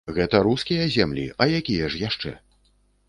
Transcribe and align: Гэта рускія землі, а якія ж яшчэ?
Гэта 0.17 0.39
рускія 0.47 0.87
землі, 0.95 1.25
а 1.45 1.49
якія 1.59 1.91
ж 1.97 2.03
яшчэ? 2.09 2.37